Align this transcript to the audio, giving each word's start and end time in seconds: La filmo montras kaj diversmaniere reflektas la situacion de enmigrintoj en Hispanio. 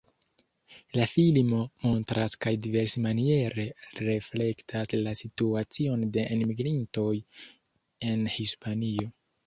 La 0.99 1.05
filmo 1.11 1.59
montras 1.83 2.37
kaj 2.47 2.53
diversmaniere 2.63 3.67
reflektas 4.09 4.99
la 5.05 5.17
situacion 5.23 6.11
de 6.19 6.27
enmigrintoj 6.39 7.17
en 8.13 8.31
Hispanio. 8.41 9.13